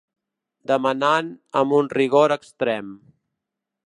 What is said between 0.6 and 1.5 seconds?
Demanat